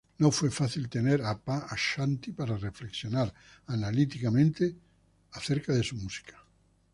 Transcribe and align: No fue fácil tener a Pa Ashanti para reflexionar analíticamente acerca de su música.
No 0.17 0.31
fue 0.31 0.49
fácil 0.49 0.89
tener 0.89 1.21
a 1.21 1.37
Pa 1.37 1.59
Ashanti 1.69 2.31
para 2.31 2.57
reflexionar 2.57 3.31
analíticamente 3.67 4.75
acerca 5.33 5.73
de 5.73 5.83
su 5.83 5.95
música. 5.95 6.43